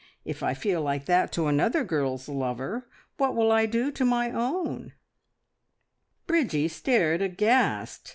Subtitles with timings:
[0.25, 4.31] If I feel like that to another girl's lover, what will I do to my
[4.31, 4.93] own?"
[6.25, 8.09] Bridgie stared aghast.